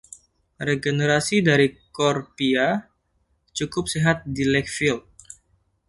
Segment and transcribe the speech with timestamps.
[0.67, 2.69] Regenerasi dari Corpyha
[3.57, 5.01] cukup sehat di Lakefield.